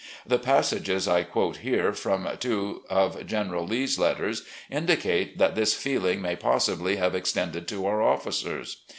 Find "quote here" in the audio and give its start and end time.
1.21-1.93